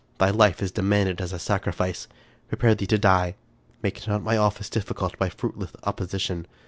[0.17, 2.07] Thy life is demanded as a sacrifice.
[2.47, 3.35] Prepare thee to die.
[3.83, 6.47] Make not my office difficult by fruitless opposition.